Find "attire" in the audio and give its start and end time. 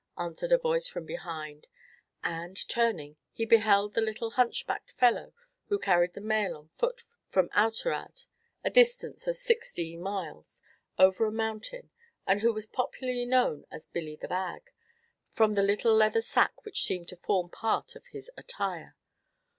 18.35-18.95